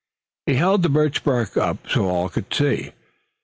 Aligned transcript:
He 0.47 0.55
held 0.55 0.81
the 0.81 0.89
birch 0.89 1.23
bark 1.23 1.55
up 1.57 1.87
so 1.87 2.09
all 2.09 2.27
could 2.27 2.51
see. 2.51 2.93